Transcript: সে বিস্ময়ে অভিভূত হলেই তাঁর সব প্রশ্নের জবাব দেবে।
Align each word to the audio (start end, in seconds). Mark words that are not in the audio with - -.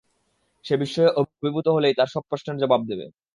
সে 0.65 0.73
বিস্ময়ে 0.81 1.15
অভিভূত 1.21 1.67
হলেই 1.75 1.97
তাঁর 1.97 2.09
সব 2.09 2.23
প্রশ্নের 2.29 2.59
জবাব 2.61 2.81
দেবে। 2.89 3.05